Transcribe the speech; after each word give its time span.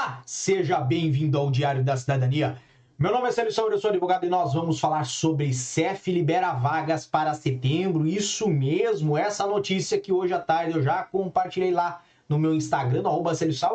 Olá, 0.00 0.22
seja 0.24 0.80
bem-vindo 0.80 1.36
ao 1.36 1.50
Diário 1.50 1.84
da 1.84 1.94
Cidadania. 1.94 2.56
Meu 2.98 3.12
nome 3.12 3.28
é 3.28 3.32
Célio 3.32 3.52
Sauer, 3.52 3.72
eu 3.72 3.78
sou 3.78 3.90
advogado 3.90 4.24
e 4.24 4.30
nós 4.30 4.54
vamos 4.54 4.80
falar 4.80 5.04
sobre 5.04 5.52
CEF 5.52 6.10
libera 6.10 6.54
vagas 6.54 7.04
para 7.04 7.34
setembro. 7.34 8.06
Isso 8.06 8.48
mesmo, 8.48 9.18
essa 9.18 9.46
notícia 9.46 10.00
que 10.00 10.10
hoje 10.10 10.32
à 10.32 10.38
tarde 10.38 10.74
eu 10.74 10.82
já 10.82 11.02
compartilhei 11.02 11.70
lá 11.70 12.00
no 12.26 12.38
meu 12.38 12.54
Instagram, 12.54 13.02
arroba 13.04 13.34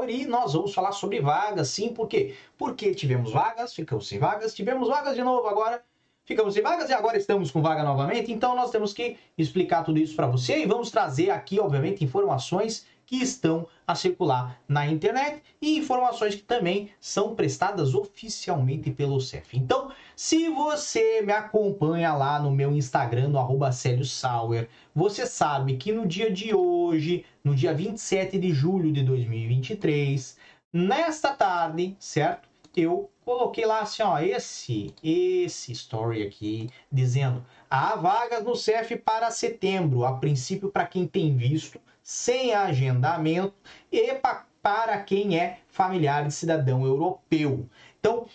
e 0.09 0.25
nós 0.25 0.53
vamos 0.53 0.73
falar 0.73 0.93
sobre 0.93 1.21
vagas, 1.21 1.67
sim, 1.67 1.89
por 1.89 2.07
quê? 2.07 2.33
Porque 2.57 2.95
tivemos 2.95 3.31
vagas, 3.31 3.75
ficamos 3.75 4.07
sem 4.07 4.17
vagas, 4.17 4.55
tivemos 4.55 4.87
vagas 4.87 5.13
de 5.13 5.21
novo 5.21 5.47
agora, 5.47 5.83
ficamos 6.23 6.55
sem 6.55 6.63
vagas 6.63 6.89
e 6.89 6.93
agora 6.93 7.17
estamos 7.17 7.51
com 7.51 7.61
vaga 7.61 7.83
novamente, 7.83 8.33
então 8.33 8.55
nós 8.55 8.71
temos 8.71 8.93
que 8.93 9.15
explicar 9.37 9.83
tudo 9.83 9.99
isso 9.99 10.15
para 10.15 10.25
você 10.25 10.57
e 10.57 10.65
vamos 10.65 10.89
trazer 10.89 11.29
aqui, 11.29 11.59
obviamente, 11.59 12.03
informações 12.03 12.83
que 13.05 13.17
estão 13.17 13.67
a 13.85 13.93
circular 13.93 14.59
na 14.67 14.87
internet 14.87 15.43
e 15.61 15.77
informações 15.77 16.35
que 16.35 16.41
também 16.41 16.89
são 16.99 17.35
prestadas 17.35 17.93
oficialmente 17.93 18.91
pelo 18.91 19.21
CEF. 19.21 19.57
Então, 19.57 19.91
se 20.15 20.49
você 20.49 21.21
me 21.21 21.33
acompanha 21.33 22.13
lá 22.13 22.39
no 22.39 22.51
meu 22.51 22.71
Instagram, 22.71 23.29
no 23.29 23.39
arroba 23.39 23.71
Sauer, 23.71 24.69
você 24.93 25.25
sabe 25.25 25.77
que 25.77 25.91
no 25.91 26.07
dia 26.07 26.31
de 26.31 26.53
hoje, 26.53 27.25
no 27.43 27.53
dia 27.53 27.73
27 27.73 28.39
de 28.39 28.51
julho 28.51 28.91
de 28.91 29.03
2023, 29.03 30.37
nesta 30.73 31.33
tarde, 31.33 31.95
certo? 31.99 32.54
Eu 32.75 33.09
coloquei 33.23 33.65
lá 33.65 33.79
assim, 33.79 34.03
ó, 34.03 34.19
esse, 34.19 34.93
esse 35.01 35.71
story 35.71 36.23
aqui, 36.23 36.69
dizendo, 36.91 37.45
há 37.69 37.95
vagas 37.95 38.43
no 38.43 38.55
CEF 38.55 38.97
para 38.97 39.31
setembro, 39.31 40.03
a 40.03 40.17
princípio 40.17 40.69
para 40.69 40.85
quem 40.85 41.07
tem 41.07 41.35
visto, 41.35 41.79
sem 42.03 42.53
agendamento 42.53 43.55
e 43.91 44.19
para 44.61 45.01
quem 45.03 45.39
é 45.39 45.59
familiar 45.67 46.27
de 46.27 46.33
cidadão 46.33 46.85
europeu. 46.85 47.69
Então, 47.99 48.27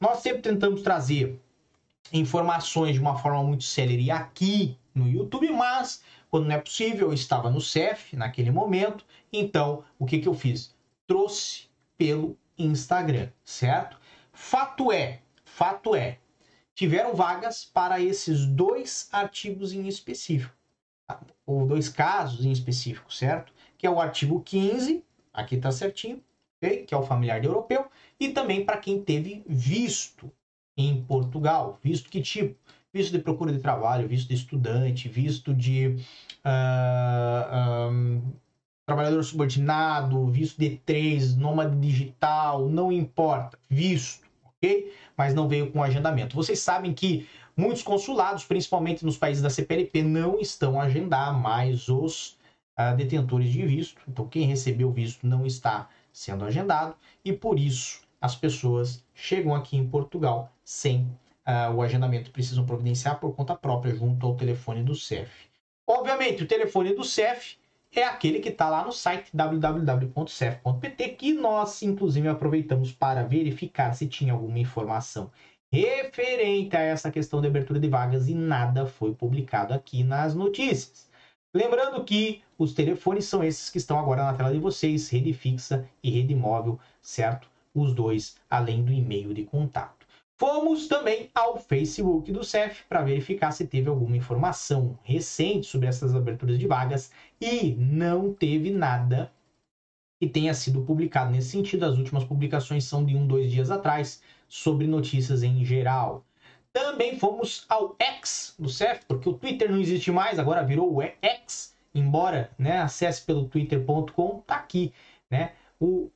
nós 0.00 0.20
sempre 0.20 0.42
tentamos 0.42 0.82
trazer 0.82 1.40
informações 2.12 2.94
de 2.94 3.00
uma 3.00 3.18
forma 3.18 3.42
muito 3.42 3.64
célere 3.64 4.10
aqui 4.10 4.78
no 4.94 5.08
YouTube, 5.08 5.50
mas 5.50 6.02
quando 6.30 6.46
não 6.46 6.54
é 6.54 6.58
possível, 6.58 7.08
eu 7.08 7.14
estava 7.14 7.50
no 7.50 7.60
CEF 7.60 8.16
naquele 8.16 8.50
momento, 8.50 9.04
então 9.32 9.84
o 9.98 10.06
que, 10.06 10.18
que 10.18 10.28
eu 10.28 10.34
fiz? 10.34 10.74
Trouxe 11.06 11.68
pelo 11.96 12.36
Instagram, 12.58 13.28
certo? 13.44 13.98
Fato 14.32 14.92
é, 14.92 15.20
fato 15.44 15.94
é, 15.94 16.18
tiveram 16.74 17.14
vagas 17.14 17.64
para 17.64 18.00
esses 18.00 18.46
dois 18.46 19.08
artigos 19.12 19.72
em 19.72 19.86
específico 19.88 20.54
ou 21.46 21.66
dois 21.66 21.88
casos 21.88 22.44
em 22.44 22.52
específico, 22.52 23.12
certo? 23.12 23.52
Que 23.76 23.86
é 23.86 23.90
o 23.90 24.00
artigo 24.00 24.40
15, 24.40 25.02
aqui 25.32 25.54
está 25.54 25.72
certinho, 25.72 26.22
okay? 26.56 26.84
que 26.84 26.92
é 26.92 26.96
o 26.96 27.02
familiar 27.02 27.40
de 27.40 27.46
europeu, 27.46 27.86
e 28.20 28.28
também 28.28 28.64
para 28.64 28.76
quem 28.76 29.02
teve 29.02 29.42
visto 29.46 30.30
em 30.76 31.02
Portugal. 31.02 31.78
Visto 31.82 32.10
que 32.10 32.20
tipo? 32.20 32.56
Visto 32.92 33.12
de 33.12 33.18
procura 33.18 33.52
de 33.52 33.60
trabalho, 33.60 34.08
visto 34.08 34.28
de 34.28 34.34
estudante, 34.34 35.08
visto 35.08 35.54
de 35.54 35.96
uh, 36.44 37.90
um, 37.90 38.22
trabalhador 38.88 39.22
subordinado, 39.22 40.26
visto 40.26 40.58
de 40.58 40.80
três, 40.84 41.36
nômade 41.36 41.78
digital, 41.78 42.68
não 42.68 42.90
importa, 42.90 43.58
visto, 43.68 44.26
ok? 44.44 44.92
Mas 45.16 45.34
não 45.34 45.46
veio 45.46 45.70
com 45.70 45.82
agendamento. 45.82 46.34
Vocês 46.34 46.58
sabem 46.58 46.92
que 46.92 47.28
Muitos 47.58 47.82
consulados, 47.82 48.44
principalmente 48.44 49.04
nos 49.04 49.18
países 49.18 49.42
da 49.42 49.50
CPLP, 49.50 50.00
não 50.04 50.38
estão 50.38 50.80
a 50.80 50.84
agendar 50.84 51.36
mais 51.36 51.88
os 51.88 52.38
uh, 52.78 52.94
detentores 52.96 53.50
de 53.50 53.66
visto. 53.66 54.00
Então, 54.06 54.28
quem 54.28 54.46
recebeu 54.46 54.92
visto 54.92 55.26
não 55.26 55.44
está 55.44 55.88
sendo 56.12 56.44
agendado 56.44 56.94
e 57.24 57.32
por 57.32 57.58
isso 57.58 58.02
as 58.20 58.36
pessoas 58.36 59.04
chegam 59.12 59.56
aqui 59.56 59.76
em 59.76 59.84
Portugal 59.84 60.52
sem 60.64 61.00
uh, 61.48 61.74
o 61.74 61.82
agendamento, 61.82 62.30
precisam 62.30 62.64
providenciar 62.64 63.18
por 63.18 63.34
conta 63.34 63.56
própria 63.56 63.92
junto 63.92 64.24
ao 64.24 64.36
telefone 64.36 64.84
do 64.84 64.94
CEF. 64.94 65.28
Obviamente, 65.84 66.44
o 66.44 66.46
telefone 66.46 66.94
do 66.94 67.02
CEF 67.02 67.57
é 67.94 68.04
aquele 68.04 68.40
que 68.40 68.48
está 68.50 68.68
lá 68.68 68.84
no 68.84 68.92
site 68.92 69.30
www.cef.pt, 69.34 71.08
que 71.10 71.32
nós, 71.32 71.82
inclusive, 71.82 72.28
aproveitamos 72.28 72.92
para 72.92 73.24
verificar 73.24 73.94
se 73.94 74.06
tinha 74.06 74.32
alguma 74.32 74.58
informação 74.58 75.30
referente 75.70 76.74
a 76.76 76.80
essa 76.80 77.10
questão 77.10 77.40
de 77.40 77.46
abertura 77.46 77.78
de 77.78 77.88
vagas 77.88 78.28
e 78.28 78.34
nada 78.34 78.86
foi 78.86 79.14
publicado 79.14 79.74
aqui 79.74 80.02
nas 80.02 80.34
notícias. 80.34 81.08
Lembrando 81.54 82.04
que 82.04 82.42
os 82.58 82.72
telefones 82.72 83.26
são 83.26 83.42
esses 83.44 83.70
que 83.70 83.78
estão 83.78 83.98
agora 83.98 84.24
na 84.24 84.34
tela 84.34 84.52
de 84.52 84.58
vocês, 84.58 85.08
rede 85.10 85.32
fixa 85.32 85.88
e 86.02 86.10
rede 86.10 86.34
móvel, 86.34 86.78
certo? 87.00 87.48
Os 87.74 87.94
dois, 87.94 88.36
além 88.48 88.82
do 88.82 88.92
e-mail 88.92 89.34
de 89.34 89.44
contato. 89.44 90.06
Fomos 90.38 90.86
também 90.86 91.30
ao 91.34 91.58
Facebook 91.58 92.30
do 92.30 92.44
CEF 92.44 92.84
para 92.88 93.02
verificar 93.02 93.50
se 93.50 93.66
teve 93.66 93.88
alguma 93.88 94.16
informação 94.16 94.96
recente 95.02 95.66
sobre 95.66 95.88
essas 95.88 96.14
aberturas 96.14 96.56
de 96.56 96.64
vagas 96.64 97.10
e 97.40 97.74
não 97.74 98.32
teve 98.32 98.70
nada 98.70 99.32
que 100.20 100.28
tenha 100.28 100.54
sido 100.54 100.82
publicado 100.82 101.32
nesse 101.32 101.50
sentido. 101.50 101.84
As 101.84 101.98
últimas 101.98 102.22
publicações 102.22 102.84
são 102.84 103.04
de 103.04 103.16
um, 103.16 103.26
dois 103.26 103.50
dias 103.50 103.68
atrás 103.68 104.22
sobre 104.46 104.86
notícias 104.86 105.42
em 105.42 105.64
geral. 105.64 106.24
Também 106.72 107.18
fomos 107.18 107.66
ao 107.68 107.96
X 107.98 108.54
do 108.56 108.68
CEF, 108.68 109.04
porque 109.08 109.28
o 109.28 109.34
Twitter 109.34 109.68
não 109.68 109.80
existe 109.80 110.12
mais, 110.12 110.38
agora 110.38 110.64
virou 110.64 110.94
o 110.94 111.02
X, 111.02 111.74
embora 111.92 112.48
né, 112.56 112.78
acesse 112.78 113.22
pelo 113.22 113.48
twitter.com, 113.48 114.40
tá 114.46 114.54
aqui, 114.54 114.92
né? 115.28 115.52
O 115.80 116.08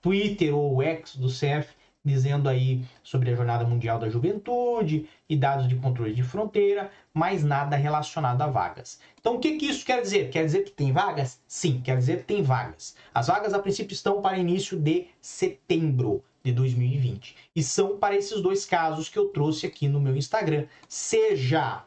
Twitter 0.00 0.54
ou 0.54 0.76
o 0.76 0.82
X 0.82 1.16
do 1.16 1.28
CEF 1.28 1.76
dizendo 2.08 2.48
aí 2.48 2.84
sobre 3.02 3.30
a 3.30 3.34
Jornada 3.34 3.64
Mundial 3.64 3.98
da 3.98 4.08
Juventude 4.08 5.08
e 5.28 5.36
dados 5.36 5.68
de 5.68 5.76
controle 5.76 6.12
de 6.12 6.22
fronteira, 6.22 6.90
mas 7.14 7.44
nada 7.44 7.76
relacionado 7.76 8.42
a 8.42 8.46
vagas. 8.48 8.98
Então, 9.20 9.36
o 9.36 9.38
que, 9.38 9.56
que 9.56 9.66
isso 9.66 9.84
quer 9.84 10.02
dizer? 10.02 10.30
Quer 10.30 10.44
dizer 10.44 10.64
que 10.64 10.72
tem 10.72 10.90
vagas? 10.90 11.40
Sim, 11.46 11.80
quer 11.80 11.96
dizer 11.96 12.18
que 12.18 12.24
tem 12.24 12.42
vagas. 12.42 12.96
As 13.14 13.28
vagas, 13.28 13.54
a 13.54 13.58
princípio, 13.58 13.92
estão 13.92 14.20
para 14.20 14.38
início 14.38 14.76
de 14.76 15.06
setembro 15.20 16.24
de 16.42 16.52
2020. 16.52 17.36
E 17.54 17.62
são 17.62 17.98
para 17.98 18.16
esses 18.16 18.40
dois 18.40 18.64
casos 18.64 19.08
que 19.08 19.18
eu 19.18 19.28
trouxe 19.28 19.66
aqui 19.66 19.86
no 19.86 20.00
meu 20.00 20.16
Instagram. 20.16 20.66
Seja 20.88 21.84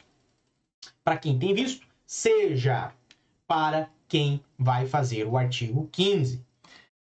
para 1.04 1.18
quem 1.18 1.38
tem 1.38 1.54
visto, 1.54 1.88
seja 2.06 2.94
para 3.48 3.90
quem 4.08 4.42
vai 4.58 4.86
fazer 4.86 5.26
o 5.26 5.38
artigo 5.38 5.90
15. 5.92 6.46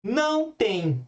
Não 0.03 0.51
tem 0.51 1.05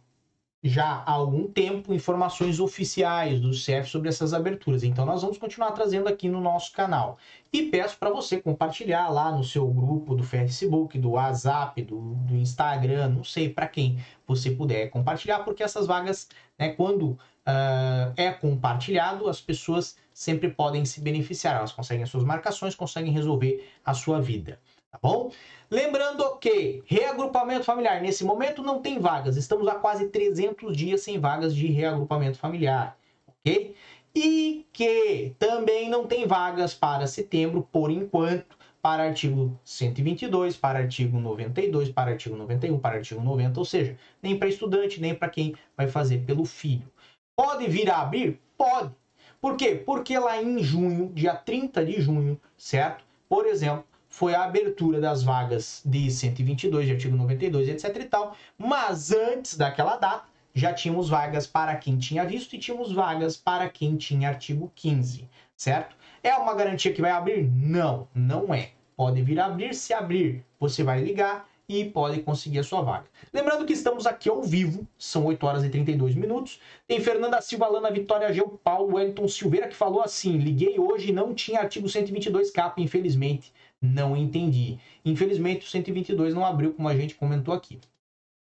já 0.62 1.02
há 1.06 1.12
algum 1.12 1.46
tempo 1.46 1.94
informações 1.94 2.60
oficiais 2.60 3.40
do 3.40 3.54
CEF 3.54 3.88
sobre 3.88 4.10
essas 4.10 4.34
aberturas. 4.34 4.84
Então 4.84 5.06
nós 5.06 5.22
vamos 5.22 5.38
continuar 5.38 5.72
trazendo 5.72 6.08
aqui 6.08 6.28
no 6.28 6.40
nosso 6.40 6.72
canal. 6.72 7.16
E 7.52 7.62
peço 7.62 7.98
para 7.98 8.10
você 8.10 8.40
compartilhar 8.40 9.08
lá 9.08 9.32
no 9.32 9.42
seu 9.42 9.66
grupo 9.68 10.14
do 10.14 10.22
Facebook, 10.22 10.98
do 10.98 11.12
WhatsApp, 11.12 11.80
do, 11.82 12.14
do 12.14 12.36
Instagram, 12.36 13.08
não 13.08 13.24
sei 13.24 13.48
para 13.48 13.66
quem 13.66 13.98
você 14.26 14.50
puder 14.50 14.90
compartilhar, 14.90 15.40
porque 15.40 15.62
essas 15.62 15.86
vagas, 15.86 16.28
né, 16.58 16.70
quando 16.70 17.12
uh, 17.12 18.12
é 18.16 18.30
compartilhado, 18.30 19.28
as 19.28 19.40
pessoas 19.40 19.96
sempre 20.12 20.50
podem 20.50 20.84
se 20.84 21.00
beneficiar. 21.00 21.56
Elas 21.56 21.72
conseguem 21.72 22.02
as 22.02 22.10
suas 22.10 22.22
marcações, 22.22 22.74
conseguem 22.74 23.12
resolver 23.12 23.66
a 23.84 23.94
sua 23.94 24.20
vida 24.20 24.60
tá 24.90 24.98
bom? 25.00 25.30
Lembrando 25.70 26.36
que 26.38 26.82
reagrupamento 26.86 27.64
familiar, 27.64 28.00
nesse 28.02 28.24
momento 28.24 28.62
não 28.62 28.80
tem 28.80 28.98
vagas, 28.98 29.36
estamos 29.36 29.68
há 29.68 29.76
quase 29.76 30.08
300 30.08 30.76
dias 30.76 31.02
sem 31.02 31.18
vagas 31.18 31.54
de 31.54 31.68
reagrupamento 31.68 32.38
familiar, 32.38 32.96
ok? 33.28 33.74
E 34.14 34.66
que 34.72 35.34
também 35.38 35.88
não 35.88 36.06
tem 36.06 36.26
vagas 36.26 36.74
para 36.74 37.06
setembro 37.06 37.66
por 37.70 37.90
enquanto, 37.90 38.58
para 38.82 39.04
artigo 39.04 39.58
122, 39.62 40.56
para 40.56 40.78
artigo 40.80 41.20
92, 41.20 41.90
para 41.90 42.12
artigo 42.12 42.34
91, 42.34 42.78
para 42.78 42.96
artigo 42.96 43.20
90, 43.20 43.60
ou 43.60 43.64
seja, 43.64 43.96
nem 44.22 44.38
para 44.38 44.48
estudante, 44.48 45.00
nem 45.00 45.14
para 45.14 45.28
quem 45.28 45.54
vai 45.76 45.86
fazer 45.86 46.24
pelo 46.24 46.44
filho. 46.44 46.90
Pode 47.36 47.68
vir 47.68 47.90
a 47.90 48.00
abrir? 48.00 48.40
Pode. 48.56 48.92
Por 49.40 49.56
quê? 49.56 49.74
Porque 49.74 50.18
lá 50.18 50.42
em 50.42 50.62
junho, 50.62 51.10
dia 51.14 51.34
30 51.34 51.84
de 51.84 52.00
junho, 52.00 52.40
certo? 52.56 53.04
Por 53.28 53.46
exemplo, 53.46 53.84
foi 54.10 54.34
a 54.34 54.42
abertura 54.42 55.00
das 55.00 55.22
vagas 55.22 55.80
de 55.84 56.10
122, 56.10 56.86
de 56.86 56.92
artigo 56.92 57.16
92, 57.16 57.68
etc 57.68 57.96
e 57.96 58.04
tal, 58.04 58.36
mas 58.58 59.12
antes 59.12 59.56
daquela 59.56 59.96
data 59.96 60.28
já 60.52 60.74
tínhamos 60.74 61.08
vagas 61.08 61.46
para 61.46 61.76
quem 61.76 61.96
tinha 61.96 62.24
visto 62.24 62.54
e 62.54 62.58
tínhamos 62.58 62.92
vagas 62.92 63.36
para 63.36 63.68
quem 63.68 63.96
tinha 63.96 64.28
artigo 64.28 64.70
15, 64.74 65.28
certo? 65.56 65.96
É 66.22 66.34
uma 66.34 66.54
garantia 66.54 66.92
que 66.92 67.00
vai 67.00 67.12
abrir? 67.12 67.48
Não, 67.48 68.08
não 68.12 68.52
é. 68.52 68.72
Pode 68.96 69.22
vir 69.22 69.38
a 69.38 69.46
abrir, 69.46 69.72
se 69.74 69.94
abrir, 69.94 70.44
você 70.58 70.82
vai 70.82 71.00
ligar 71.00 71.48
e 71.68 71.84
pode 71.84 72.20
conseguir 72.22 72.58
a 72.58 72.64
sua 72.64 72.82
vaga. 72.82 73.06
Lembrando 73.32 73.64
que 73.64 73.72
estamos 73.72 74.04
aqui 74.04 74.28
ao 74.28 74.42
vivo, 74.42 74.86
são 74.98 75.24
8 75.26 75.46
horas 75.46 75.64
e 75.64 75.68
32 75.68 76.16
minutos. 76.16 76.60
Tem 76.86 77.00
Fernanda 77.00 77.40
Silva, 77.40 77.68
Lana 77.68 77.92
Vitória 77.92 78.32
Geu, 78.32 78.60
Paulo 78.62 78.96
Wellington 78.96 79.28
Silveira 79.28 79.68
que 79.68 79.76
falou 79.76 80.02
assim: 80.02 80.36
liguei 80.36 80.80
hoje 80.80 81.10
e 81.10 81.12
não 81.12 81.32
tinha 81.32 81.60
artigo 81.60 81.88
122 81.88 82.50
capa, 82.50 82.80
infelizmente 82.80 83.52
não 83.82 84.16
entendi. 84.16 84.78
Infelizmente, 85.04 85.66
o 85.66 85.68
122 85.68 86.34
não 86.34 86.44
abriu, 86.44 86.74
como 86.74 86.88
a 86.88 86.96
gente 86.96 87.14
comentou 87.14 87.54
aqui. 87.54 87.80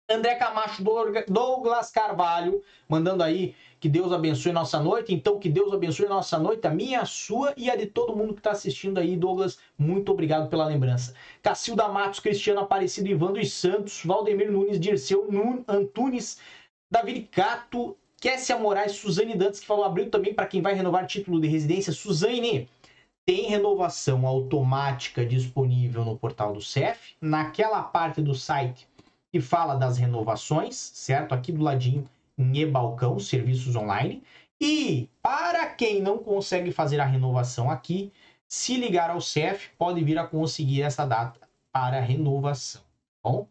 André 0.09 0.35
Camacho, 0.35 0.83
Douglas 1.27 1.89
Carvalho, 1.89 2.61
mandando 2.87 3.23
aí 3.23 3.55
que 3.79 3.87
Deus 3.87 4.11
abençoe 4.11 4.51
nossa 4.51 4.79
noite. 4.79 5.13
Então, 5.13 5.39
que 5.39 5.49
Deus 5.49 5.73
abençoe 5.73 6.07
nossa 6.07 6.37
noite, 6.37 6.67
a 6.67 6.69
minha, 6.69 7.01
a 7.01 7.05
sua 7.05 7.53
e 7.55 7.69
a 7.69 7.75
de 7.75 7.85
todo 7.85 8.15
mundo 8.15 8.33
que 8.33 8.41
está 8.41 8.51
assistindo 8.51 8.99
aí. 8.99 9.15
Douglas, 9.15 9.57
muito 9.77 10.11
obrigado 10.11 10.49
pela 10.49 10.65
lembrança. 10.65 11.13
Cacilda 11.41 11.87
Matos, 11.87 12.19
Cristiano 12.19 12.59
Aparecido, 12.59 13.07
Ivan 13.07 13.31
dos 13.31 13.53
Santos, 13.53 14.01
Valdemir 14.03 14.51
Nunes, 14.51 14.79
Dirceu 14.79 15.31
Nun, 15.31 15.63
Antunes, 15.67 16.39
David 16.91 17.29
Cato, 17.31 17.95
Kessia 18.19 18.57
Moraes, 18.57 18.91
Suzane 18.91 19.35
Dantas, 19.35 19.61
que 19.61 19.65
falou 19.65 19.85
abriu 19.85 20.09
também 20.09 20.33
para 20.33 20.45
quem 20.45 20.61
vai 20.61 20.73
renovar 20.73 21.07
título 21.07 21.39
de 21.39 21.47
residência. 21.47 21.93
Suzane, 21.93 22.69
tem 23.25 23.47
renovação 23.47 24.25
automática 24.25 25.25
disponível 25.25 26.03
no 26.03 26.17
portal 26.17 26.53
do 26.53 26.61
CEF, 26.61 27.15
naquela 27.21 27.81
parte 27.83 28.21
do 28.21 28.33
site 28.33 28.87
que 29.31 29.39
fala 29.39 29.75
das 29.75 29.97
renovações, 29.97 30.75
certo? 30.75 31.33
Aqui 31.33 31.51
do 31.51 31.63
ladinho, 31.63 32.09
em 32.37 32.57
e-balcão, 32.57 33.19
serviços 33.19 33.75
online. 33.75 34.23
E 34.59 35.09
para 35.21 35.67
quem 35.67 36.01
não 36.01 36.17
consegue 36.17 36.71
fazer 36.71 36.99
a 36.99 37.05
renovação 37.05 37.69
aqui, 37.69 38.11
se 38.47 38.75
ligar 38.75 39.09
ao 39.09 39.21
CEF, 39.21 39.69
pode 39.77 40.03
vir 40.03 40.19
a 40.19 40.27
conseguir 40.27 40.81
essa 40.81 41.05
data 41.05 41.39
para 41.71 42.01
renovação. 42.01 42.81
Tá 42.81 43.29
bom, 43.29 43.47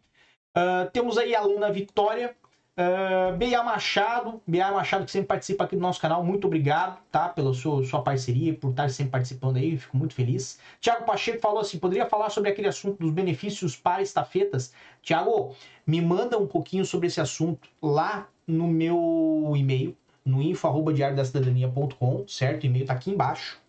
uh, 0.57 0.91
temos 0.93 1.17
aí 1.17 1.35
a 1.35 1.41
Luna 1.41 1.73
Vitória, 1.73 2.37
Uh, 2.81 3.37
Bia 3.37 3.63
Machado, 3.63 4.41
Bia 4.47 4.73
Machado 4.73 5.05
que 5.05 5.11
sempre 5.11 5.27
participa 5.27 5.65
aqui 5.65 5.77
do 5.77 5.83
nosso 5.83 6.01
canal, 6.01 6.25
muito 6.25 6.47
obrigado, 6.47 6.99
tá? 7.13 7.29
Pela 7.29 7.53
sua, 7.53 7.85
sua 7.85 8.01
parceria, 8.01 8.55
por 8.55 8.71
estar 8.71 8.89
sempre 8.89 9.11
participando 9.11 9.59
aí, 9.59 9.77
fico 9.77 9.99
muito 9.99 10.15
feliz. 10.15 10.59
Tiago 10.81 11.05
Pacheco 11.05 11.41
falou 11.41 11.61
assim, 11.61 11.79
poderia 11.79 12.07
falar 12.07 12.31
sobre 12.31 12.49
aquele 12.49 12.69
assunto 12.69 12.99
dos 12.99 13.11
benefícios 13.11 13.77
para 13.77 14.01
estafetas? 14.01 14.73
Tiago, 15.03 15.55
me 15.87 16.01
manda 16.01 16.39
um 16.39 16.47
pouquinho 16.47 16.87
sobre 16.87 17.09
esse 17.09 17.21
assunto 17.21 17.69
lá 17.83 18.27
no 18.47 18.67
meu 18.67 19.53
e-mail, 19.55 19.95
no 20.25 20.41
info.diariodacidadania.com, 20.41 22.27
certo? 22.27 22.63
O 22.63 22.67
e-mail 22.67 22.87
tá 22.87 22.95
aqui 22.95 23.11
embaixo. 23.11 23.61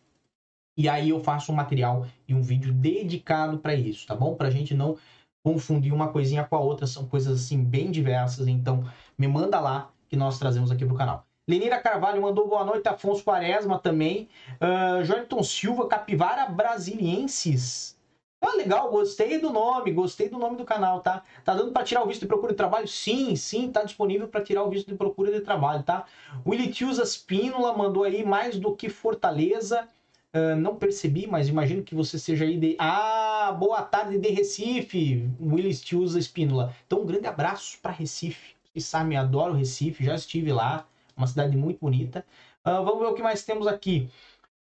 E 0.78 0.88
aí 0.88 1.10
eu 1.10 1.22
faço 1.22 1.52
um 1.52 1.56
material 1.56 2.08
e 2.30 2.34
um 2.34 2.42
vídeo 2.42 2.72
dedicado 2.72 3.58
para 3.58 3.76
isso, 3.76 4.08
tá 4.08 4.16
bom? 4.16 4.36
Pra 4.36 4.50
gente 4.50 4.74
não 4.74 4.98
confundir 5.44 5.94
uma 5.94 6.10
coisinha 6.10 6.44
com 6.44 6.56
a 6.56 6.60
outra, 6.60 6.86
são 6.88 7.08
coisas 7.08 7.42
assim 7.42 7.64
bem 7.64 7.92
diversas, 7.92 8.48
então 8.48 8.84
me 9.18 9.28
manda 9.28 9.60
lá 9.60 9.92
que 10.08 10.16
nós 10.16 10.38
trazemos 10.38 10.72
aqui 10.72 10.86
pro 10.86 10.96
canal. 10.96 11.26
Lenira 11.50 11.80
Carvalho 11.80 12.22
mandou 12.22 12.48
boa 12.48 12.64
noite, 12.64 12.88
Afonso 12.88 13.24
Quaresma 13.24 13.80
também. 13.80 14.30
Uh, 14.54 15.04
Jorton 15.04 15.42
Silva, 15.42 15.88
Capivara 15.88 16.46
Brasilienses. 16.46 18.00
Ah, 18.44 18.56
legal, 18.56 18.90
gostei 18.90 19.38
do 19.38 19.52
nome, 19.52 19.92
gostei 19.92 20.28
do 20.28 20.40
nome 20.40 20.58
do 20.58 20.66
canal, 20.66 21.00
tá? 21.02 21.24
Tá 21.44 21.54
dando 21.54 21.72
para 21.72 21.84
tirar 21.84 22.04
o 22.04 22.08
visto 22.08 22.22
de 22.22 22.28
procura 22.28 22.54
de 22.54 22.58
trabalho? 22.58 22.88
Sim, 22.88 23.36
sim, 23.36 23.72
tá 23.72 23.84
disponível 23.84 24.28
para 24.28 24.42
tirar 24.42 24.64
o 24.64 24.70
visto 24.70 24.88
de 24.88 24.96
procura 24.96 25.32
de 25.32 25.42
trabalho, 25.42 25.84
tá? 25.84 26.06
Willy 26.46 26.72
Tiusa 26.72 27.06
Spínola 27.06 27.78
mandou 27.78 28.04
aí 28.04 28.26
mais 28.26 28.58
do 28.58 28.76
que 28.76 28.90
Fortaleza. 28.90 29.88
Uh, 30.34 30.56
não 30.56 30.78
percebi, 30.78 31.28
mas 31.28 31.50
imagino 31.50 31.84
que 31.84 31.94
você 31.94 32.18
seja 32.18 32.46
aí 32.46 32.58
de. 32.58 32.76
Ah, 32.80 33.52
boa 33.60 33.82
tarde 33.82 34.18
de 34.18 34.30
Recife, 34.30 35.30
Willis 35.42 35.82
Tiusa 35.82 36.18
Espínola. 36.18 36.74
Então, 36.88 37.02
um 37.02 37.06
grande 37.06 37.28
abraço 37.28 37.78
para 37.82 37.92
Recife. 37.92 38.56
Vocês 38.64 38.86
sabem, 38.86 39.18
adoro 39.18 39.54
Recife, 39.54 40.06
já 40.06 40.16
estive 40.16 40.54
lá, 40.54 40.88
uma 41.18 41.28
cidade 41.28 41.58
muito 41.58 41.80
bonita. 41.82 42.26
Uh, 42.66 42.84
vamos 42.84 43.00
ver 43.00 43.08
o 43.08 43.14
que 43.14 43.22
mais 43.22 43.44
temos 43.44 43.68
aqui. 43.68 44.10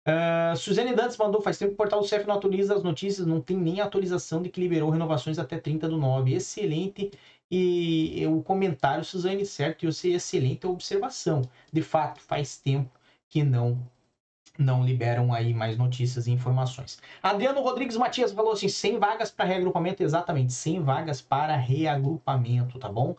Uh, 0.08 0.56
Suzane 0.56 0.94
Dantes 0.94 1.18
mandou, 1.18 1.42
faz 1.42 1.58
tempo 1.58 1.72
que 1.72 1.74
o 1.74 1.78
portal 1.78 2.00
do 2.00 2.08
CEF 2.08 2.28
não 2.28 2.36
atualiza 2.36 2.76
as 2.76 2.84
notícias, 2.84 3.26
não 3.26 3.42
tem 3.42 3.58
nem 3.58 3.82
atualização 3.82 4.44
de 4.44 4.50
que 4.50 4.62
liberou 4.62 4.92
renovações 4.92 5.40
até 5.40 5.58
30 5.58 5.90
do 5.90 5.98
9. 5.98 6.32
Excelente 6.32 7.12
e 7.50 8.26
o 8.28 8.42
comentário, 8.44 9.04
Suzane, 9.04 9.46
certo? 9.46 9.84
E 9.84 9.86
você 9.92 10.10
excelente 10.10 10.66
a 10.66 10.70
observação. 10.70 11.42
De 11.72 11.82
fato, 11.82 12.22
faz 12.22 12.58
tempo 12.58 12.92
que 13.30 13.44
não 13.44 13.80
não 14.57 14.84
liberam 14.84 15.34
aí 15.34 15.54
mais 15.54 15.78
notícias 15.78 16.28
e 16.28 16.31
informações. 16.31 17.00
Adriano 17.22 17.62
Rodrigues 17.62 17.98
Matias 17.98 18.31
falou 18.31 18.54
assim: 18.54 18.68
100 18.68 19.00
vagas 19.00 19.31
para 19.31 19.46
reagrupamento, 19.46 20.04
exatamente, 20.04 20.54
100 20.54 20.81
vagas 20.81 21.22
para 21.22 21.56
reagrupamento, 21.56 22.80
tá 22.80 22.90
bom? 22.90 23.16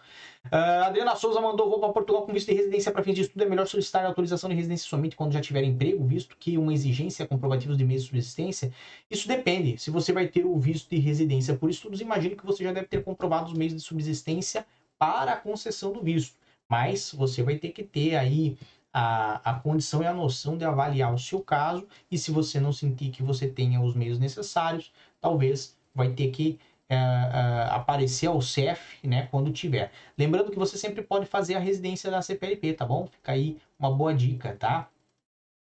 Uh, 0.47 0.85
Adriana 0.85 1.17
Souza 1.17 1.41
mandou: 1.41 1.69
vou 1.69 1.81
para 1.81 1.93
Portugal 1.93 2.23
com 2.25 2.33
visto 2.33 2.49
de 2.49 2.55
residência 2.55 2.93
para 2.93 3.03
fins 3.03 3.15
de 3.15 3.23
estudo. 3.23 3.43
É 3.43 3.47
melhor 3.47 3.67
solicitar 3.67 4.05
a 4.05 4.09
autorização 4.09 4.49
de 4.49 4.56
residência 4.56 4.88
somente 4.88 5.17
quando 5.17 5.33
já 5.33 5.41
tiver 5.41 5.65
emprego, 5.65 6.05
visto 6.05 6.37
que 6.37 6.56
uma 6.56 6.73
exigência 6.73 7.27
comprovativos 7.27 7.77
de 7.77 7.85
meio 7.85 8.00
de 8.00 8.06
subsistência. 8.06 8.73
Isso 9.11 9.29
depende 9.29 9.79
se 9.79 9.91
você 9.91 10.12
vai 10.12 10.29
ter 10.29 10.44
o 10.44 10.59
visto 10.59 10.88
de 10.91 10.99
residência 10.99 11.56
por 11.56 11.69
estudos. 11.71 12.00
Imagino 12.00 12.37
que 12.37 12.47
você 12.47 12.65
já 12.65 12.73
deve 12.73 12.87
ter 12.87 13.03
comprovado 13.03 13.47
os 13.47 13.55
meios 13.55 13.75
de 13.75 13.81
subsistência 13.81 14.67
para 14.99 15.33
a 15.33 15.37
concessão 15.37 15.93
do 15.93 16.03
visto. 16.03 16.37
Mas 16.69 17.12
você 17.12 17.43
vai 17.43 17.56
ter 17.59 17.71
que 17.71 17.83
ter 17.83 18.17
aí 18.17 18.59
a, 18.99 19.51
a 19.51 19.55
condição 19.61 20.03
e 20.03 20.07
a 20.07 20.15
noção 20.15 20.57
de 20.57 20.65
avaliar 20.65 21.13
o 21.13 21.19
seu 21.19 21.43
caso 21.43 21.87
e 22.11 22.17
se 22.17 22.31
você 22.31 22.59
não 22.59 22.73
sentir 22.73 23.11
que 23.11 23.23
você 23.23 23.47
tenha 23.47 23.79
os 23.79 23.95
meios 23.95 24.19
necessários, 24.19 24.91
talvez 25.21 25.77
vai 25.95 26.13
ter 26.13 26.31
que 26.31 26.59
é, 26.89 26.95
é, 26.97 27.75
aparecer 27.75 28.27
ao 28.27 28.41
CEF, 28.41 29.07
né, 29.07 29.29
quando 29.31 29.53
tiver. 29.53 29.93
Lembrando 30.17 30.51
que 30.51 30.59
você 30.59 30.79
sempre 30.79 31.03
pode 31.03 31.27
fazer 31.27 31.57
a 31.57 31.59
residência 31.59 32.11
da 32.11 32.23
CPLP, 32.23 32.73
tá 32.73 32.87
bom? 32.87 33.07
Fica 33.07 33.33
aí 33.33 33.59
uma 33.79 33.93
boa 33.93 34.15
dica, 34.15 34.57
tá? 34.57 34.89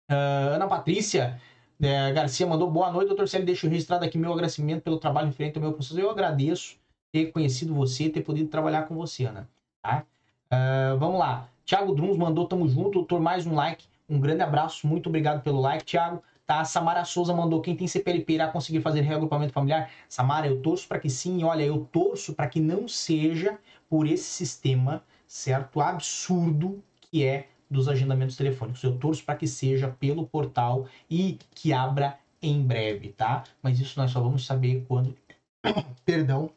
Uh, 0.08 0.54
Ana 0.54 0.68
Patrícia 0.68 1.40
é, 1.82 2.12
Garcia 2.12 2.46
mandou 2.46 2.70
boa 2.70 2.92
noite, 2.92 3.08
doutor 3.08 3.28
Célio. 3.28 3.44
Deixo 3.44 3.66
registrado 3.66 4.04
aqui 4.04 4.16
meu 4.16 4.32
agradecimento 4.32 4.82
pelo 4.82 4.98
trabalho 4.98 5.26
referente 5.26 5.58
ao 5.58 5.62
meu 5.62 5.72
processo. 5.72 5.98
Eu 5.98 6.10
agradeço 6.10 6.78
ter 7.10 7.32
conhecido 7.32 7.74
você, 7.74 8.08
ter 8.08 8.22
podido 8.22 8.48
trabalhar 8.48 8.84
com 8.84 8.94
você, 8.94 9.24
Ana. 9.24 9.48
Tá? 9.82 10.06
Uh, 10.46 10.96
vamos 10.98 11.18
lá. 11.18 11.48
Thiago 11.66 11.96
Druns 11.96 12.16
mandou 12.16 12.46
tamo 12.46 12.68
junto, 12.68 12.92
doutor, 12.92 13.20
mais 13.20 13.44
um 13.44 13.52
like. 13.52 13.84
Um 14.08 14.20
grande 14.20 14.40
abraço, 14.40 14.86
muito 14.86 15.08
obrigado 15.08 15.42
pelo 15.42 15.60
like, 15.60 15.84
Thiago. 15.84 16.22
Tá, 16.46 16.64
Samara 16.64 17.04
Souza 17.04 17.34
mandou 17.34 17.60
quem 17.60 17.74
tem 17.74 17.88
CPLP 17.88 18.34
irá 18.34 18.46
conseguir 18.46 18.80
fazer 18.80 19.00
reagrupamento 19.00 19.52
familiar. 19.52 19.90
Samara, 20.08 20.46
eu 20.46 20.62
torço 20.62 20.86
para 20.86 21.00
que 21.00 21.10
sim. 21.10 21.42
Olha, 21.42 21.64
eu 21.64 21.84
torço 21.86 22.34
para 22.34 22.46
que 22.46 22.60
não 22.60 22.86
seja 22.86 23.58
por 23.90 24.06
esse 24.06 24.22
sistema, 24.22 25.02
certo? 25.26 25.80
Absurdo 25.80 26.80
que 27.00 27.24
é 27.24 27.48
dos 27.68 27.88
agendamentos 27.88 28.36
telefônicos. 28.36 28.84
Eu 28.84 28.96
torço 28.96 29.24
para 29.24 29.34
que 29.34 29.48
seja 29.48 29.88
pelo 29.88 30.24
portal 30.24 30.86
e 31.10 31.36
que 31.50 31.72
abra 31.72 32.16
em 32.40 32.64
breve, 32.64 33.08
tá? 33.08 33.42
Mas 33.60 33.80
isso 33.80 33.98
nós 33.98 34.12
só 34.12 34.20
vamos 34.20 34.46
saber 34.46 34.84
quando. 34.86 35.16
Perdão, 36.06 36.48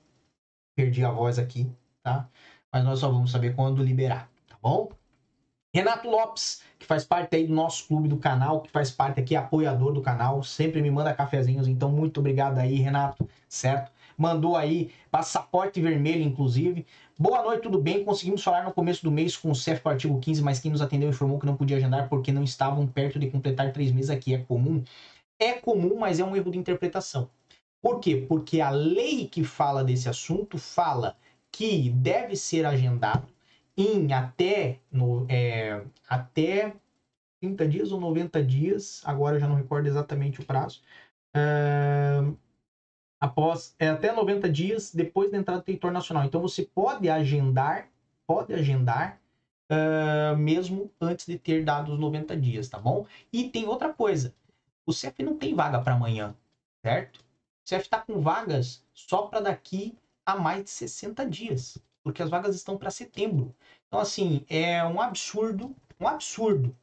perdi 0.75 1.03
a 1.03 1.09
voz 1.09 1.39
aqui, 1.39 1.67
tá? 2.03 2.29
Mas 2.71 2.83
nós 2.83 2.99
só 2.99 3.09
vamos 3.09 3.31
saber 3.31 3.55
quando 3.55 3.83
liberar, 3.83 4.29
tá 4.47 4.55
bom? 4.61 4.98
Renato 5.71 6.09
Lopes, 6.09 6.63
que 6.79 6.85
faz 6.85 7.05
parte 7.05 7.35
aí 7.35 7.45
do 7.45 7.53
nosso 7.53 7.87
clube 7.87 8.07
do 8.07 8.17
canal, 8.17 8.61
que 8.61 8.71
faz 8.71 8.89
parte 8.89 9.19
aqui, 9.19 9.35
apoiador 9.35 9.93
do 9.93 10.01
canal, 10.01 10.41
sempre 10.41 10.81
me 10.81 10.89
manda 10.89 11.13
cafezinhos, 11.13 11.67
então 11.67 11.91
muito 11.91 12.19
obrigado 12.19 12.57
aí, 12.57 12.75
Renato, 12.77 13.29
certo? 13.47 13.91
Mandou 14.17 14.57
aí 14.57 14.91
passaporte 15.11 15.79
vermelho, 15.79 16.23
inclusive. 16.23 16.87
Boa 17.17 17.43
noite, 17.43 17.61
tudo 17.61 17.79
bem? 17.79 18.03
Conseguimos 18.03 18.43
falar 18.43 18.63
no 18.63 18.73
começo 18.73 19.03
do 19.03 19.11
mês 19.11 19.37
com 19.37 19.51
o 19.51 19.55
CEF 19.55 19.81
para 19.81 19.91
o 19.91 19.93
artigo 19.93 20.19
15, 20.19 20.41
mas 20.41 20.59
quem 20.59 20.71
nos 20.71 20.81
atendeu 20.81 21.07
informou 21.07 21.39
que 21.39 21.45
não 21.45 21.55
podia 21.55 21.77
agendar 21.77 22.09
porque 22.09 22.31
não 22.31 22.43
estavam 22.43 22.87
perto 22.87 23.19
de 23.19 23.29
completar 23.29 23.71
três 23.71 23.91
meses 23.91 24.09
aqui. 24.09 24.33
É 24.33 24.39
comum? 24.39 24.83
É 25.39 25.53
comum, 25.53 25.99
mas 25.99 26.19
é 26.19 26.23
um 26.25 26.35
erro 26.35 26.51
de 26.51 26.57
interpretação. 26.57 27.29
Por 27.79 27.99
quê? 27.99 28.25
Porque 28.27 28.59
a 28.59 28.71
lei 28.71 29.27
que 29.27 29.43
fala 29.43 29.83
desse 29.83 30.09
assunto 30.09 30.57
fala 30.57 31.15
que 31.51 31.91
deve 31.91 32.35
ser 32.35 32.65
agendado 32.65 33.27
em 33.79 34.11
até, 34.11 34.81
no, 34.91 35.25
é, 35.29 35.81
até 36.07 36.75
30 37.39 37.65
dias 37.65 37.91
ou 37.93 37.99
90 38.01 38.43
dias, 38.43 39.01
agora 39.05 39.37
eu 39.37 39.39
já 39.39 39.47
não 39.47 39.55
recordo 39.55 39.87
exatamente 39.87 40.41
o 40.41 40.45
prazo, 40.45 40.81
uh, 41.33 42.37
após 43.21 43.73
é, 43.79 43.87
até 43.87 44.11
90 44.11 44.49
dias 44.49 44.93
depois 44.93 45.31
da 45.31 45.37
entrada 45.37 45.61
do 45.61 45.63
território 45.63 45.93
nacional. 45.93 46.25
Então 46.25 46.41
você 46.41 46.63
pode 46.63 47.09
agendar, 47.09 47.89
pode 48.27 48.53
agendar 48.53 49.21
uh, 49.71 50.35
mesmo 50.35 50.91
antes 50.99 51.25
de 51.25 51.39
ter 51.39 51.63
dado 51.63 51.93
os 51.93 51.99
90 51.99 52.35
dias, 52.35 52.67
tá 52.67 52.77
bom? 52.77 53.05
E 53.31 53.49
tem 53.49 53.65
outra 53.65 53.93
coisa, 53.93 54.35
o 54.85 54.91
CEF 54.91 55.23
não 55.23 55.37
tem 55.37 55.55
vaga 55.55 55.79
para 55.81 55.95
amanhã, 55.95 56.35
certo? 56.83 57.19
O 57.19 57.69
CEF 57.69 57.85
está 57.85 58.01
com 58.01 58.19
vagas 58.19 58.83
só 58.93 59.27
para 59.27 59.39
daqui 59.39 59.97
a 60.25 60.35
mais 60.35 60.65
de 60.65 60.69
60 60.69 61.25
dias 61.25 61.77
porque 62.03 62.21
as 62.21 62.29
vagas 62.29 62.55
estão 62.55 62.77
para 62.77 62.91
setembro. 62.91 63.55
Então, 63.87 63.99
assim, 63.99 64.45
é 64.49 64.83
um 64.85 65.01
absurdo, 65.01 65.75
um 65.99 66.07
absurdo. 66.07 66.75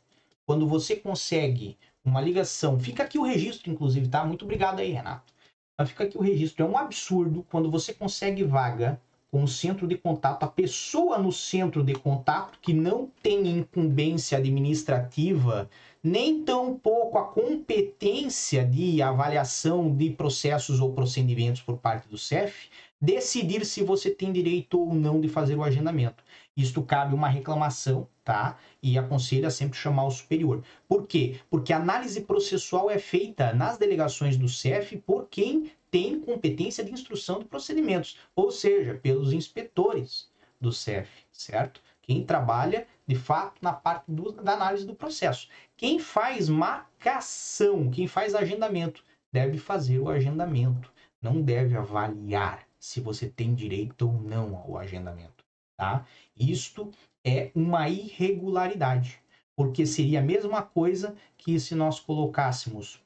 Quando 0.44 0.66
você 0.66 0.96
consegue 0.96 1.76
uma 2.04 2.20
ligação, 2.20 2.78
fica 2.78 3.02
aqui 3.02 3.18
o 3.18 3.24
registro, 3.24 3.70
inclusive, 3.70 4.08
tá? 4.08 4.24
Muito 4.24 4.44
obrigado 4.44 4.80
aí, 4.80 4.92
Renato. 4.92 5.32
Mas 5.78 5.90
fica 5.90 6.04
aqui 6.04 6.16
o 6.16 6.22
registro. 6.22 6.64
É 6.64 6.68
um 6.68 6.78
absurdo 6.78 7.44
quando 7.50 7.70
você 7.70 7.92
consegue 7.92 8.44
vaga 8.44 9.00
com 9.30 9.42
o 9.42 9.48
centro 9.48 9.86
de 9.86 9.98
contato, 9.98 10.44
a 10.44 10.48
pessoa 10.48 11.18
no 11.18 11.32
centro 11.32 11.82
de 11.82 11.94
contato 11.94 12.58
que 12.60 12.72
não 12.72 13.10
tem 13.22 13.46
incumbência 13.58 14.38
administrativa 14.38 15.68
nem 16.06 16.44
tampouco 16.44 17.18
a 17.18 17.24
competência 17.24 18.64
de 18.64 19.02
avaliação 19.02 19.92
de 19.92 20.10
processos 20.10 20.80
ou 20.80 20.92
procedimentos 20.92 21.62
por 21.62 21.78
parte 21.78 22.08
do 22.08 22.16
CEF 22.16 22.68
decidir 23.00 23.66
se 23.66 23.82
você 23.82 24.08
tem 24.08 24.32
direito 24.32 24.78
ou 24.78 24.94
não 24.94 25.20
de 25.20 25.28
fazer 25.28 25.56
o 25.56 25.64
agendamento. 25.64 26.22
Isto 26.56 26.80
cabe 26.80 27.12
uma 27.12 27.28
reclamação, 27.28 28.06
tá? 28.24 28.56
E 28.80 28.96
aconselha 28.96 29.50
sempre 29.50 29.76
chamar 29.76 30.06
o 30.06 30.10
superior. 30.12 30.62
Por 30.88 31.08
quê? 31.08 31.40
Porque 31.50 31.72
a 31.72 31.78
análise 31.78 32.20
processual 32.20 32.88
é 32.88 32.98
feita 32.98 33.52
nas 33.52 33.76
delegações 33.76 34.36
do 34.36 34.48
CEF 34.48 34.96
por 34.98 35.26
quem 35.28 35.72
tem 35.90 36.20
competência 36.20 36.84
de 36.84 36.92
instrução 36.92 37.40
de 37.40 37.46
procedimentos, 37.46 38.16
ou 38.36 38.52
seja, 38.52 38.94
pelos 38.94 39.32
inspetores 39.32 40.28
do 40.60 40.72
CEF, 40.72 41.10
certo? 41.32 41.80
Quem 42.00 42.22
trabalha, 42.22 42.86
de 43.06 43.14
fato, 43.14 43.58
na 43.62 43.72
parte 43.72 44.10
do, 44.10 44.32
da 44.32 44.54
análise 44.54 44.86
do 44.86 44.94
processo. 44.94 45.48
Quem 45.76 45.98
faz 45.98 46.48
marcação, 46.48 47.90
quem 47.90 48.06
faz 48.06 48.34
agendamento, 48.34 49.04
deve 49.32 49.58
fazer 49.58 49.98
o 49.98 50.08
agendamento, 50.08 50.92
não 51.20 51.40
deve 51.40 51.76
avaliar 51.76 52.66
se 52.78 53.00
você 53.00 53.28
tem 53.28 53.54
direito 53.54 54.08
ou 54.08 54.20
não 54.20 54.56
ao 54.56 54.78
agendamento, 54.78 55.44
tá? 55.76 56.06
Isto 56.36 56.90
é 57.24 57.50
uma 57.54 57.88
irregularidade, 57.88 59.20
porque 59.54 59.86
seria 59.86 60.20
a 60.20 60.22
mesma 60.22 60.62
coisa 60.62 61.16
que 61.36 61.58
se 61.60 61.74
nós 61.74 62.00
colocássemos 62.00 63.02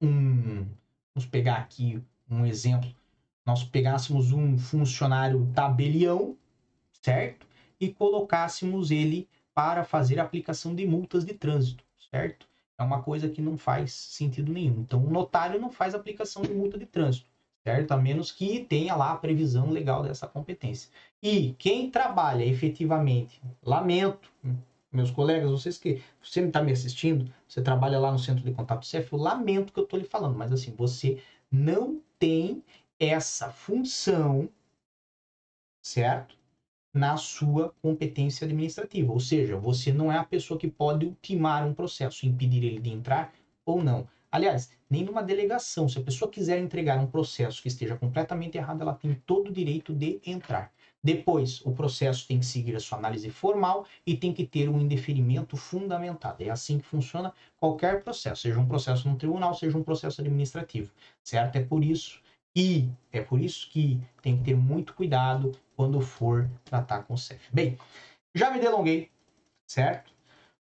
um, 0.00 0.64
vamos 1.14 1.28
pegar 1.30 1.56
aqui 1.56 2.02
um 2.30 2.46
exemplo, 2.46 2.94
nós 3.44 3.64
pegássemos 3.64 4.32
um 4.32 4.58
funcionário 4.58 5.50
tabelião, 5.54 6.36
certo? 7.02 7.47
E 7.80 7.92
colocássemos 7.92 8.90
ele 8.90 9.28
para 9.54 9.84
fazer 9.84 10.18
aplicação 10.20 10.74
de 10.74 10.86
multas 10.86 11.24
de 11.24 11.34
trânsito, 11.34 11.84
certo? 12.10 12.46
É 12.78 12.82
uma 12.82 13.02
coisa 13.02 13.28
que 13.28 13.42
não 13.42 13.56
faz 13.58 13.92
sentido 13.92 14.52
nenhum. 14.52 14.80
Então, 14.80 15.04
o 15.04 15.10
notário 15.10 15.60
não 15.60 15.70
faz 15.70 15.94
aplicação 15.94 16.42
de 16.42 16.54
multa 16.54 16.78
de 16.78 16.86
trânsito 16.86 17.28
certo? 17.68 17.92
A 17.92 17.98
menos 17.98 18.32
que 18.32 18.64
tenha 18.64 18.94
lá 18.96 19.12
a 19.12 19.16
previsão 19.16 19.70
legal 19.70 20.02
dessa 20.02 20.26
competência. 20.26 20.90
E 21.22 21.54
quem 21.58 21.90
trabalha 21.90 22.44
efetivamente, 22.44 23.42
lamento, 23.62 24.30
meus 24.90 25.10
colegas, 25.10 25.50
vocês 25.50 25.76
que 25.76 26.02
você 26.22 26.40
está 26.40 26.62
me 26.62 26.72
assistindo, 26.72 27.30
você 27.46 27.60
trabalha 27.60 27.98
lá 27.98 28.10
no 28.10 28.18
centro 28.18 28.42
de 28.42 28.52
contato 28.52 28.86
CEF, 28.86 29.12
eu 29.12 29.18
lamento 29.18 29.72
que 29.72 29.78
eu 29.78 29.84
estou 29.84 29.98
lhe 29.98 30.04
falando, 30.06 30.36
mas 30.36 30.50
assim, 30.50 30.74
você 30.74 31.22
não 31.50 32.00
tem 32.18 32.62
essa 32.98 33.50
função, 33.50 34.48
certo? 35.82 36.37
Na 36.92 37.16
sua 37.16 37.72
competência 37.82 38.44
administrativa. 38.44 39.12
Ou 39.12 39.20
seja, 39.20 39.56
você 39.56 39.92
não 39.92 40.10
é 40.10 40.18
a 40.18 40.24
pessoa 40.24 40.58
que 40.58 40.68
pode 40.68 41.06
ultimar 41.06 41.66
um 41.66 41.74
processo, 41.74 42.26
impedir 42.26 42.64
ele 42.64 42.80
de 42.80 42.90
entrar 42.90 43.32
ou 43.64 43.82
não. 43.82 44.08
Aliás, 44.30 44.70
nem 44.90 45.04
numa 45.04 45.22
delegação. 45.22 45.88
Se 45.88 45.98
a 45.98 46.02
pessoa 46.02 46.30
quiser 46.30 46.58
entregar 46.58 46.98
um 46.98 47.06
processo 47.06 47.62
que 47.62 47.68
esteja 47.68 47.96
completamente 47.96 48.58
errado, 48.58 48.82
ela 48.82 48.94
tem 48.94 49.14
todo 49.26 49.48
o 49.48 49.52
direito 49.52 49.94
de 49.94 50.20
entrar. 50.24 50.70
Depois, 51.02 51.64
o 51.64 51.72
processo 51.72 52.26
tem 52.26 52.40
que 52.40 52.46
seguir 52.46 52.74
a 52.74 52.80
sua 52.80 52.98
análise 52.98 53.30
formal 53.30 53.86
e 54.04 54.16
tem 54.16 54.32
que 54.32 54.44
ter 54.44 54.68
um 54.68 54.80
indeferimento 54.80 55.56
fundamentado. 55.56 56.42
É 56.42 56.50
assim 56.50 56.78
que 56.78 56.84
funciona 56.84 57.32
qualquer 57.56 58.02
processo, 58.02 58.42
seja 58.42 58.58
um 58.58 58.66
processo 58.66 59.08
no 59.08 59.16
tribunal, 59.16 59.54
seja 59.54 59.78
um 59.78 59.82
processo 59.82 60.20
administrativo, 60.20 60.92
certo? 61.22 61.56
É 61.56 61.64
por 61.64 61.84
isso 61.84 62.20
e 62.54 62.90
é 63.12 63.20
por 63.20 63.40
isso 63.40 63.68
que 63.70 64.00
tem 64.22 64.36
que 64.38 64.44
ter 64.44 64.56
muito 64.56 64.94
cuidado 64.94 65.52
quando 65.76 66.00
for 66.00 66.50
tratar 66.64 67.02
com 67.02 67.14
o 67.14 67.18
CEF. 67.18 67.48
Bem, 67.52 67.78
já 68.34 68.50
me 68.50 68.60
delonguei, 68.60 69.10
certo? 69.66 70.12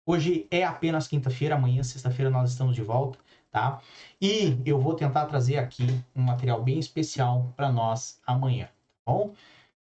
Hoje 0.06 0.48
é 0.51 0.63
apenas 0.63 1.08
quinta-feira, 1.08 1.56
amanhã, 1.56 1.84
sexta-feira, 1.84 2.30
nós 2.30 2.51
estamos 2.51 2.75
de 2.75 2.82
volta 2.82 3.18
tá? 3.56 3.82
E 4.22 4.62
eu 4.65 4.77
vou 4.77 4.96
tentar 4.96 5.27
trazer 5.27 5.58
aqui 5.58 5.86
um 6.13 6.22
material 6.22 6.62
bem 6.62 6.77
especial 6.77 7.54
para 7.56 7.72
nós 7.72 8.20
amanhã, 8.27 8.65
tá 8.65 9.13
bom? 9.13 9.34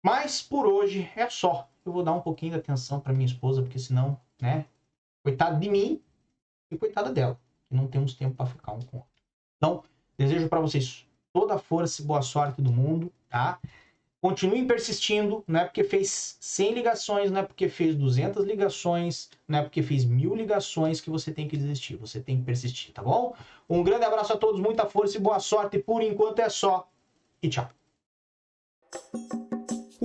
Mas 0.01 0.41
por 0.41 0.65
hoje 0.65 1.11
é 1.13 1.29
só. 1.29 1.69
Eu 1.85 1.91
vou 1.91 2.01
dar 2.01 2.13
um 2.13 2.21
pouquinho 2.21 2.53
de 2.53 2.59
atenção 2.59 3.01
para 3.01 3.11
minha 3.11 3.25
esposa, 3.25 3.61
porque 3.61 3.77
senão, 3.77 4.17
né? 4.41 4.65
Coitado 5.21 5.59
de 5.59 5.69
mim 5.69 6.01
e 6.71 6.77
coitada 6.77 7.11
dela. 7.11 7.37
Não 7.69 7.85
temos 7.85 8.13
tempo 8.13 8.33
para 8.33 8.45
ficar 8.45 8.71
um 8.71 8.79
com 8.79 8.95
o 8.95 8.99
outro. 9.01 9.23
Então, 9.57 9.83
desejo 10.17 10.47
para 10.47 10.61
vocês 10.61 11.05
toda 11.33 11.55
a 11.55 11.59
força 11.59 12.01
e 12.01 12.05
boa 12.05 12.21
sorte 12.21 12.61
do 12.61 12.71
mundo, 12.71 13.11
tá? 13.29 13.59
Continuem 14.21 14.67
persistindo, 14.67 15.45
não 15.47 15.61
é 15.61 15.65
porque 15.65 15.81
fez 15.81 16.37
100 16.41 16.73
ligações, 16.73 17.31
não 17.31 17.39
é 17.39 17.43
porque 17.43 17.69
fez 17.69 17.95
200 17.95 18.45
ligações, 18.45 19.29
não 19.47 19.59
é 19.59 19.61
porque 19.61 19.81
fez 19.81 20.03
mil 20.03 20.35
ligações 20.35 20.99
que 20.99 21.09
você 21.09 21.31
tem 21.31 21.47
que 21.47 21.55
desistir. 21.55 21.95
Você 21.95 22.19
tem 22.19 22.37
que 22.37 22.43
persistir, 22.43 22.93
tá 22.93 23.01
bom? 23.01 23.33
Um 23.69 23.81
grande 23.81 24.03
abraço 24.03 24.33
a 24.33 24.37
todos, 24.37 24.59
muita 24.59 24.85
força 24.85 25.17
e 25.17 25.21
boa 25.21 25.39
sorte. 25.39 25.79
Por 25.79 26.03
enquanto 26.03 26.39
é 26.39 26.49
só. 26.49 26.89
E 27.41 27.47
tchau. 27.47 27.69